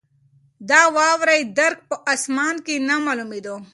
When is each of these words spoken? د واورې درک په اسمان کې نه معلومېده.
د 0.69 0.71
واورې 0.95 1.39
درک 1.59 1.79
په 1.89 1.95
اسمان 2.13 2.55
کې 2.65 2.75
نه 2.87 2.95
معلومېده. 3.05 3.55